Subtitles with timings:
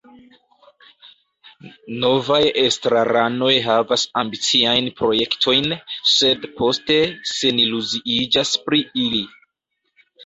[2.03, 5.69] Novaj estraranoj havas ambiciajn projektojn,
[6.15, 6.99] sed poste
[7.35, 9.25] seniluziiĝas pri ili.